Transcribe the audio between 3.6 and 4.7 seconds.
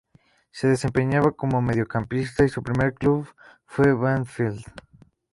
fue Banfield.